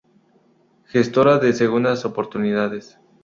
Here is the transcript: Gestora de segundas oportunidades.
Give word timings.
Gestora 0.87 1.37
de 1.37 1.53
segundas 1.53 2.05
oportunidades. 2.05 2.97